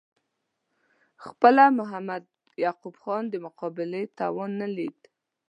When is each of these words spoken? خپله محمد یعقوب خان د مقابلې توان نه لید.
خپله 1.23 1.63
محمد 1.79 2.23
یعقوب 2.63 2.95
خان 3.03 3.23
د 3.29 3.35
مقابلې 3.45 4.03
توان 4.19 4.51
نه 4.61 4.67
لید. 4.75 4.97